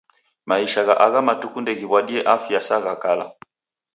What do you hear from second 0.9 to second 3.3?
agha matuku ndeghiw'adie afya sa gha kala.